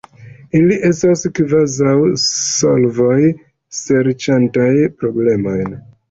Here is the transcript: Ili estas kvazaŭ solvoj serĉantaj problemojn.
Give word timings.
Ili 0.59 0.75
estas 0.87 1.25
kvazaŭ 1.39 1.91
solvoj 2.21 3.17
serĉantaj 3.81 4.71
problemojn. 5.03 5.77